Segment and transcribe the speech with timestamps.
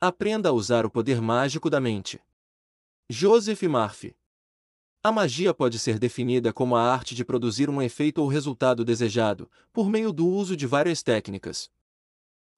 [0.00, 2.20] Aprenda a usar o poder mágico da mente.
[3.10, 4.16] Joseph Murphy
[5.02, 9.48] a magia pode ser definida como a arte de produzir um efeito ou resultado desejado,
[9.72, 11.70] por meio do uso de várias técnicas.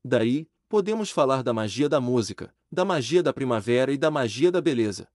[0.03, 4.61] Daí, podemos falar da magia da música, da magia da primavera e da magia da
[4.61, 5.07] beleza.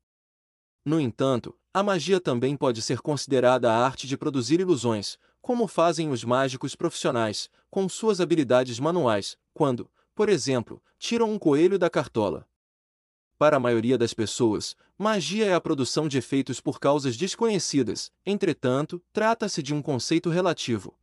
[0.85, 6.11] No entanto, a magia também pode ser considerada a arte de produzir ilusões, como fazem
[6.11, 12.47] os mágicos profissionais, com suas habilidades manuais, quando, por exemplo, tiram um coelho da cartola.
[13.37, 19.03] Para a maioria das pessoas, magia é a produção de efeitos por causas desconhecidas, entretanto,
[19.11, 20.97] trata-se de um conceito relativo.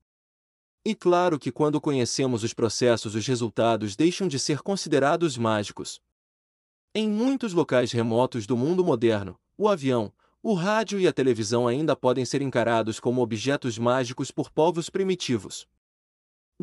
[0.83, 6.01] E claro que quando conhecemos os processos, os resultados deixam de ser considerados mágicos.
[6.95, 11.95] Em muitos locais remotos do mundo moderno, o avião, o rádio e a televisão ainda
[11.95, 15.69] podem ser encarados como objetos mágicos por povos primitivos.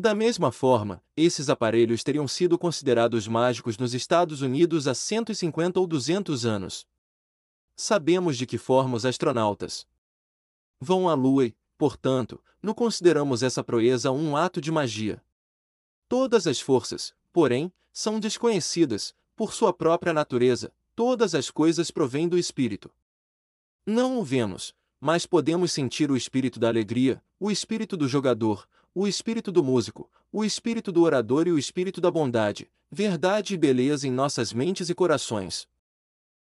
[0.00, 5.86] Da mesma forma, esses aparelhos teriam sido considerados mágicos nos Estados Unidos há 150 ou
[5.86, 6.86] 200 anos.
[7.76, 9.86] Sabemos de que forma os astronautas
[10.80, 15.22] vão à Lua e, portanto, não consideramos essa proeza um ato de magia.
[16.08, 22.38] Todas as forças, porém, são desconhecidas, por sua própria natureza, todas as coisas provêm do
[22.38, 22.90] Espírito.
[23.84, 29.06] Não o vemos, mas podemos sentir o espírito da alegria, o espírito do jogador, o
[29.06, 34.08] espírito do músico, o espírito do orador e o espírito da bondade, verdade e beleza
[34.08, 35.68] em nossas mentes e corações.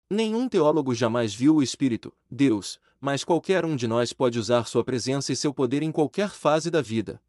[0.10, 4.82] Nenhum teólogo jamais viu o Espírito, Deus, mas qualquer um de nós pode usar sua
[4.82, 7.22] presença e seu poder em qualquer fase da vida.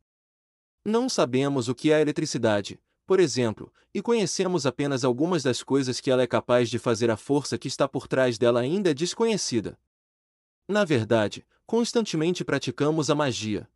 [0.84, 5.98] Não sabemos o que é a eletricidade, por exemplo, e conhecemos apenas algumas das coisas
[6.01, 8.95] que ela é capaz de fazer, a força que está por trás dela ainda é
[8.95, 9.77] desconhecida.
[10.69, 13.69] Na verdade, constantemente praticamos a magia.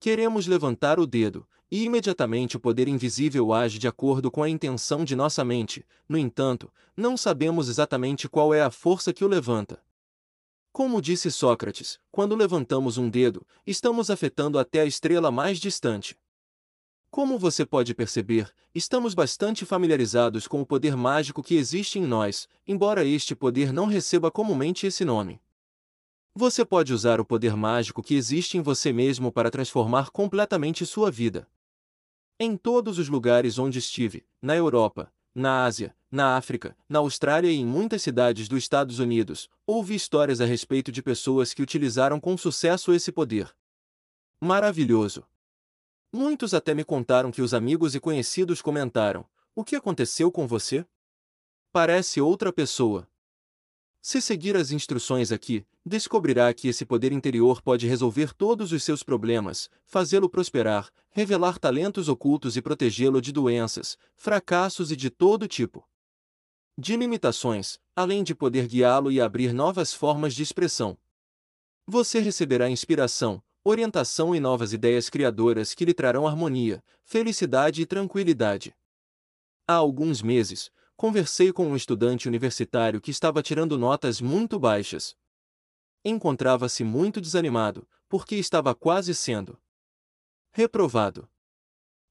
[0.00, 5.04] Queremos levantar o dedo, e imediatamente o poder invisível age de acordo com a intenção
[5.04, 9.82] de nossa mente, no entanto, não sabemos exatamente qual é a força que o levanta.
[10.72, 16.16] Como disse Sócrates, quando levantamos um dedo, estamos afetando até a estrela mais distante.
[17.10, 22.46] Como você pode perceber, estamos bastante familiarizados com o poder mágico que existe em nós,
[22.66, 25.40] embora este poder não receba comumente esse nome.
[26.38, 31.10] Você pode usar o poder mágico que existe em você mesmo para transformar completamente sua
[31.10, 31.48] vida.
[32.38, 37.56] Em todos os lugares onde estive, na Europa, na Ásia, na África, na Austrália e
[37.56, 42.36] em muitas cidades dos Estados Unidos, ouvi histórias a respeito de pessoas que utilizaram com
[42.36, 43.52] sucesso esse poder.
[44.40, 45.26] Maravilhoso!
[46.12, 49.26] Muitos até me contaram que os amigos e conhecidos comentaram:
[49.56, 50.86] O que aconteceu com você?
[51.72, 53.08] Parece outra pessoa.
[54.00, 59.02] Se seguir as instruções aqui, descobrirá que esse poder interior pode resolver todos os seus
[59.02, 65.88] problemas, fazê-lo prosperar, revelar talentos ocultos e protegê-lo de doenças, fracassos e de todo tipo
[66.78, 70.96] de limitações, além de poder guiá-lo e abrir novas formas de expressão.
[71.84, 78.76] Você receberá inspiração, orientação e novas ideias criadoras que lhe trarão harmonia, felicidade e tranquilidade.
[79.66, 85.16] Há alguns meses, conversei com um estudante universitário que estava tirando notas muito baixas.
[86.04, 89.58] Encontrava-se muito desanimado, porque estava quase sendo
[90.52, 91.28] reprovado.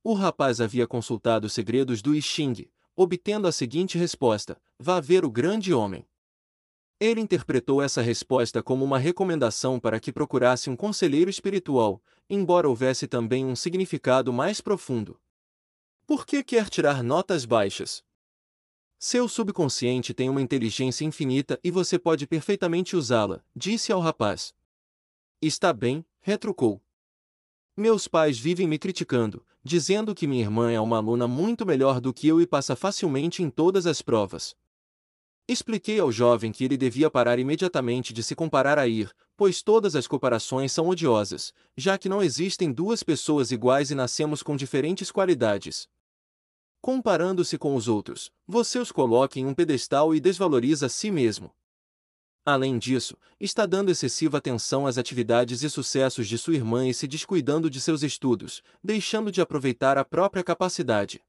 [0.03, 5.25] O rapaz havia consultado os segredos do I Ching, obtendo a seguinte resposta: Vá ver
[5.25, 6.07] o grande homem.
[6.99, 13.07] Ele interpretou essa resposta como uma recomendação para que procurasse um conselheiro espiritual, embora houvesse
[13.07, 15.19] também um significado mais profundo.
[16.07, 18.03] Por que quer tirar notas baixas?
[18.99, 24.55] Seu subconsciente tem uma inteligência infinita e você pode perfeitamente usá-la, disse ao rapaz.
[25.39, 26.81] Está bem, retrucou.
[27.75, 32.11] Meus pais vivem me criticando, dizendo que minha irmã é uma aluna muito melhor do
[32.11, 34.55] que eu e passa facilmente em todas as provas.
[35.47, 39.95] Expliquei ao jovem que ele devia parar imediatamente de se comparar a ir, pois todas
[39.95, 45.11] as comparações são odiosas, já que não existem duas pessoas iguais e nascemos com diferentes
[45.11, 45.87] qualidades.
[46.81, 51.53] Comparando-se com os outros, você os coloca em um pedestal e desvaloriza a si mesmo.
[52.45, 57.05] Além disso, está dando excessiva atenção às atividades e sucessos de sua irmã e se
[57.05, 61.21] descuidando de seus estudos, deixando de aproveitar a própria capacidade.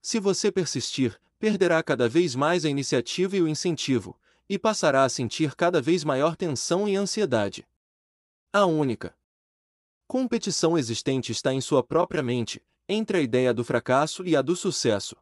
[0.00, 4.16] Se você persistir, perderá cada vez mais a iniciativa e o incentivo,
[4.48, 7.66] e passará a sentir cada vez maior tensão e ansiedade.
[8.52, 9.16] A única
[10.06, 14.56] competição existente está em sua própria mente, entre a ideia do fracasso e a do
[14.56, 15.14] sucesso.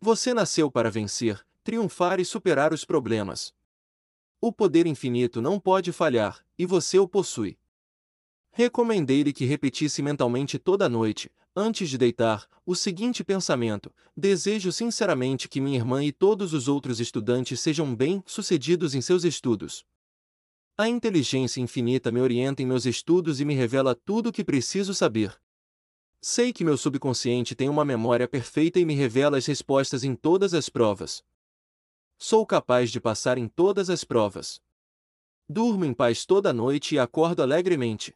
[0.00, 3.52] Você nasceu para vencer, triunfar e superar os problemas.
[4.40, 7.58] O poder infinito não pode falhar, e você o possui.
[8.52, 15.60] Recomendei-lhe que repetisse mentalmente toda noite: antes de deitar, o seguinte pensamento: desejo sinceramente que
[15.60, 19.84] minha irmã e todos os outros estudantes sejam bem-sucedidos em seus estudos.
[20.78, 24.94] A inteligência infinita me orienta em meus estudos e me revela tudo o que preciso
[24.94, 25.36] saber.
[26.28, 30.54] Sei que meu subconsciente tem uma memória perfeita e me revela as respostas em todas
[30.54, 31.22] as provas.
[32.18, 34.60] Sou capaz de passar em todas as provas.
[35.48, 38.12] Durmo em paz toda noite e acordo alegremente.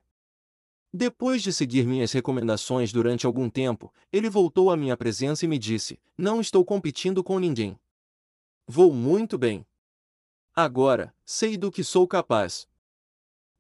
[0.93, 5.57] Depois de seguir minhas recomendações durante algum tempo, ele voltou à minha presença e me
[5.57, 7.79] disse: Não estou competindo com ninguém.
[8.67, 9.65] Vou muito bem.
[10.53, 12.69] Agora, sei do que sou capaz.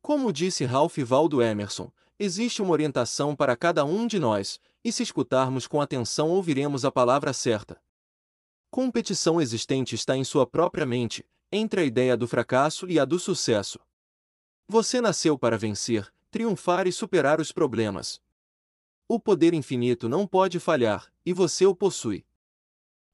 [0.02, 5.02] Como disse Ralph Waldo Emerson, existe uma orientação para cada um de nós, e se
[5.02, 7.81] escutarmos com atenção ouviremos a palavra certa.
[8.70, 13.19] Competição existente está em sua própria mente, entre a ideia do fracasso e a do
[13.19, 13.81] sucesso.
[14.69, 18.20] Você nasceu para vencer, triunfar e superar os problemas.
[19.08, 22.26] O poder infinito não pode falhar, e você o possui.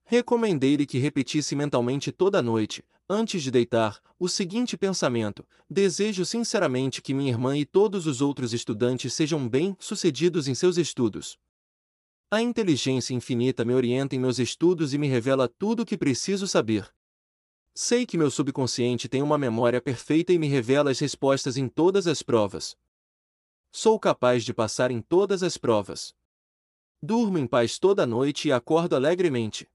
[0.05, 7.14] Recomendei-lhe que repetisse mentalmente toda noite, antes de deitar, o seguinte pensamento: Desejo sinceramente que
[7.14, 11.38] minha irmã e todos os outros estudantes sejam bem-sucedidos em seus estudos.
[12.31, 16.47] A inteligência infinita me orienta em meus estudos e me revela tudo o que preciso
[16.49, 16.93] saber.
[17.73, 22.06] Sei que meu subconsciente tem uma memória perfeita e me revela as respostas em todas
[22.06, 22.76] as provas.
[23.70, 26.14] Sou capaz de passar em todas as provas.
[27.02, 29.69] Durmo em paz toda noite e acordo alegremente.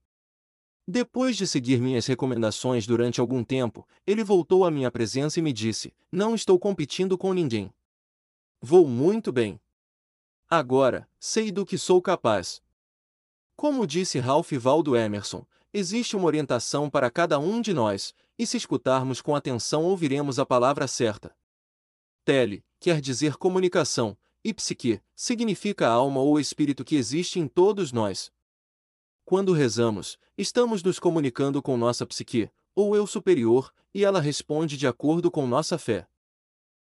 [0.93, 5.53] Depois de seguir minhas recomendações durante algum tempo, ele voltou à minha presença e me
[5.53, 7.73] disse: Não estou competindo com ninguém.
[8.59, 9.57] Vou muito bem.
[10.49, 12.61] Agora, sei do que sou capaz.
[13.55, 18.57] Como disse Ralph Waldo Emerson, existe uma orientação para cada um de nós, e se
[18.57, 21.33] escutarmos com atenção ouviremos a palavra certa.
[22.25, 28.29] Tele, quer dizer comunicação, e psique, significa alma ou espírito que existe em todos nós.
[29.31, 34.85] Quando rezamos, estamos nos comunicando com nossa psique, ou eu superior, e ela responde de
[34.85, 36.05] acordo com nossa fé.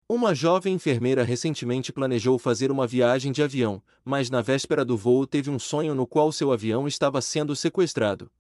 [0.09, 5.27] Uma jovem enfermeira recentemente planejou fazer uma viagem de avião, mas na véspera do voo
[5.27, 8.31] teve um sonho no qual seu avião estava sendo sequestrado.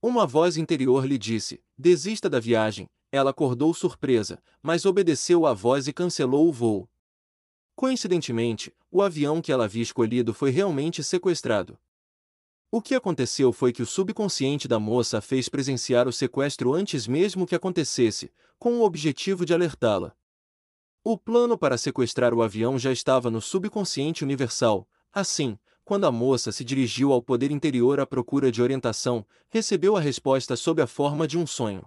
[0.00, 5.86] Uma voz interior lhe disse: desista da viagem, ela acordou surpresa, mas obedeceu à voz
[5.86, 6.88] e cancelou o voo.
[7.76, 11.78] Coincidentemente, o avião que ela havia escolhido foi realmente sequestrado.
[12.72, 17.08] O que aconteceu foi que o subconsciente da moça a fez presenciar o sequestro antes
[17.08, 20.14] mesmo que acontecesse, com o objetivo de alertá-la.
[21.02, 26.52] O plano para sequestrar o avião já estava no subconsciente universal, assim, quando a moça
[26.52, 31.26] se dirigiu ao poder interior à procura de orientação, recebeu a resposta sob a forma
[31.26, 31.84] de um sonho.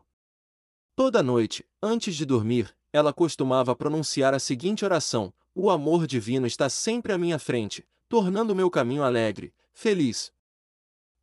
[0.94, 6.68] Toda noite, antes de dormir, ela costumava pronunciar a seguinte oração: O amor divino está
[6.68, 10.33] sempre à minha frente, tornando meu caminho alegre, feliz.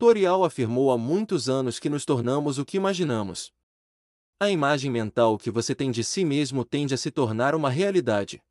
[0.00, 3.52] Torial afirmou há muitos anos que nos tornamos o que imaginamos.
[4.40, 8.42] A imagem mental que você tem de si mesmo tende a se tornar uma realidade.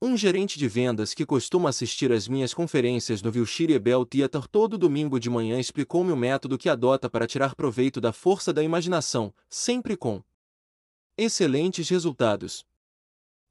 [0.00, 4.78] Um gerente de vendas que costuma assistir às minhas conferências no Wilshire Bell Theater todo
[4.78, 9.34] domingo de manhã explicou-me o método que adota para tirar proveito da força da imaginação,
[9.50, 10.22] sempre com
[11.14, 12.64] excelentes resultados.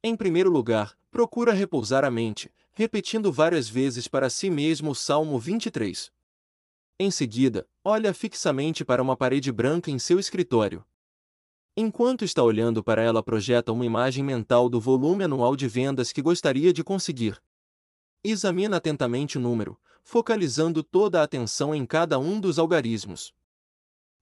[0.02, 5.38] Em primeiro lugar, procura repousar a mente, repetindo várias vezes para si mesmo o Salmo
[5.38, 6.12] 23.
[6.98, 10.84] Em seguida, olha fixamente para uma parede branca em seu escritório.
[11.76, 16.22] Enquanto está olhando para ela, projeta uma imagem mental do volume anual de vendas que
[16.22, 17.42] gostaria de conseguir.
[18.22, 23.34] Examina atentamente o número, focalizando toda a atenção em cada um dos algarismos.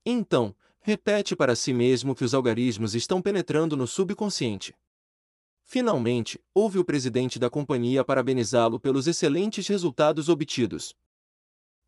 [0.03, 4.73] Então, repete para si mesmo que os algarismos estão penetrando no subconsciente.
[5.61, 10.95] Finalmente, ouve o presidente da companhia parabenizá-lo pelos excelentes resultados obtidos.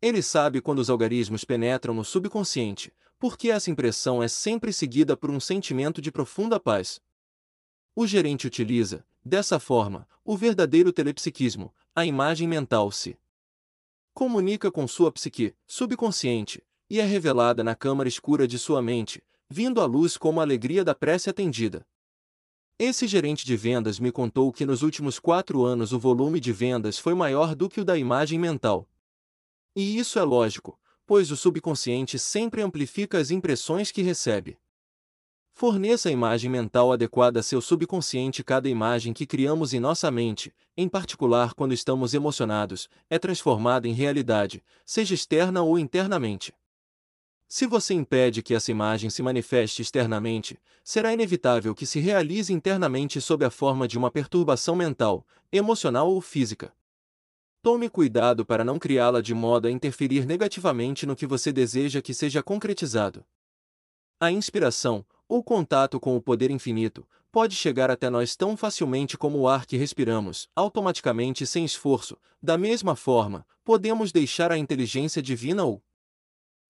[0.00, 5.30] Ele sabe quando os algarismos penetram no subconsciente, porque essa impressão é sempre seguida por
[5.30, 7.00] um sentimento de profunda paz.
[7.94, 13.18] O gerente utiliza, dessa forma, o verdadeiro telepsiquismo, a imagem mental se
[14.12, 19.80] comunica com sua psique, subconsciente, e é revelada na câmara escura de sua mente, vindo
[19.80, 21.86] à luz como a alegria da prece atendida.
[22.78, 26.98] Esse gerente de vendas me contou que nos últimos quatro anos o volume de vendas
[26.98, 28.86] foi maior do que o da imagem mental.
[29.76, 34.58] E isso é lógico, pois o subconsciente sempre amplifica as impressões que recebe.
[35.52, 38.42] Forneça a imagem mental adequada a seu subconsciente.
[38.42, 43.92] Cada imagem que criamos em nossa mente, em particular quando estamos emocionados, é transformada em
[43.92, 46.54] realidade, seja externa ou internamente.
[47.46, 53.20] Se você impede que essa imagem se manifeste externamente, será inevitável que se realize internamente
[53.20, 56.72] sob a forma de uma perturbação mental, emocional ou física.
[57.66, 62.14] Tome cuidado para não criá-la de modo a interferir negativamente no que você deseja que
[62.14, 63.26] seja concretizado.
[64.20, 69.38] A inspiração, ou contato com o poder infinito, pode chegar até nós tão facilmente como
[69.40, 72.16] o ar que respiramos, automaticamente sem esforço.
[72.40, 75.82] Da mesma forma, podemos deixar a inteligência divina ou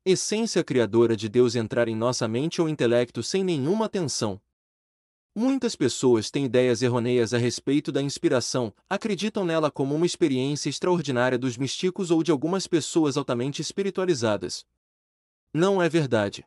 [0.03, 4.41] essência criadora de Deus entrar em nossa mente ou intelecto sem nenhuma tensão.
[5.39, 11.37] Muitas pessoas têm ideias errôneas a respeito da inspiração, acreditam nela como uma experiência extraordinária
[11.37, 14.65] dos místicos ou de algumas pessoas altamente espiritualizadas.
[15.53, 16.47] Não é verdade.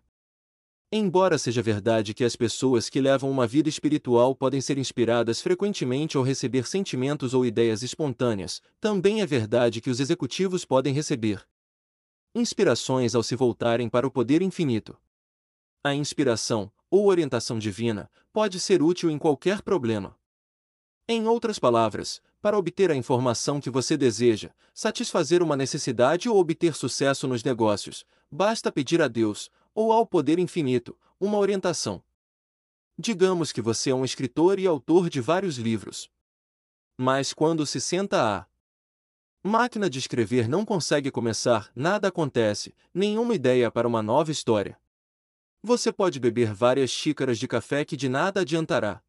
[0.92, 6.18] Embora seja verdade que as pessoas que levam uma vida espiritual podem ser inspiradas frequentemente
[6.18, 11.48] ou receber sentimentos ou ideias espontâneas, também é verdade que os executivos podem receber
[12.34, 14.98] inspirações ao se voltarem para o poder infinito.
[15.84, 20.18] A inspiração, ou orientação divina, pode ser útil em qualquer problema.
[21.08, 26.74] Em outras palavras, para obter a informação que você deseja, satisfazer uma necessidade ou obter
[26.76, 32.04] sucesso nos negócios, basta pedir a Deus, ou ao poder infinito, uma orientação.
[32.98, 36.10] Digamos que você é um escritor e autor de vários livros.
[36.98, 38.46] Mas quando se senta à
[39.42, 44.78] máquina de escrever não consegue começar, nada acontece, nenhuma ideia para uma nova história.
[45.62, 49.04] Você pode beber várias xícaras de café que de nada adiantará.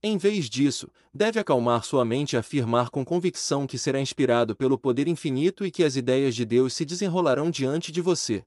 [0.00, 4.78] Em vez disso, deve acalmar sua mente e afirmar com convicção que será inspirado pelo
[4.78, 8.44] poder infinito e que as ideias de Deus se desenrolarão diante de você.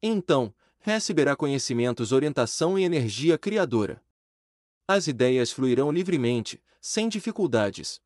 [0.00, 4.00] Então, receberá conhecimentos, orientação e energia criadora.
[4.86, 8.00] As ideias fluirão livremente, sem dificuldades.